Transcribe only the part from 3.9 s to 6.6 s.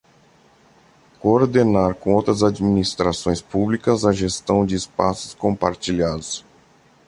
a gestão de espaços compartilhados.